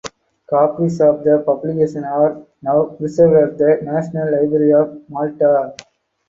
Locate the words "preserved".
2.85-3.35